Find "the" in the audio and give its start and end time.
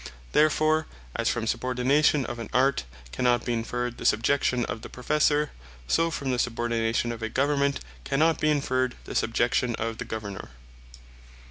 3.99-4.05, 4.81-4.89, 6.31-6.39, 9.05-9.13, 9.99-10.05